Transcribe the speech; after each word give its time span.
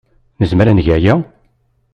Nezmer 0.39 0.67
ad 0.67 0.75
neg 0.75 0.87
aya? 0.95 1.15